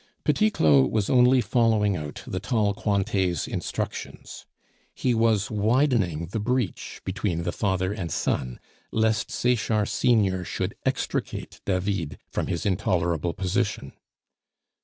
[0.23, 4.47] Petit Claud was only following out the tall Cointet's instructions.
[4.95, 8.59] He was widening the breach between the father and son,
[8.91, 13.93] lest Sechard senior should extricate David from his intolerable position.